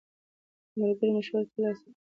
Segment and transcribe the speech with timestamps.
[0.71, 2.03] د ملګرو مشوره ترلاسه کړئ.